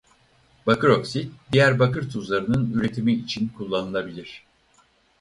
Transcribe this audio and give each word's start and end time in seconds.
Bakır 0.67 0.89
oksit 0.89 1.31
diğer 1.51 1.79
bakır 1.79 2.09
tuzlarının 2.09 2.73
üretimi 2.73 3.13
için 3.13 3.47
kullanılabilir. 3.47 4.43